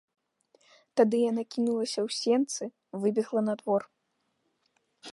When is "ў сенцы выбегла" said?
2.07-3.41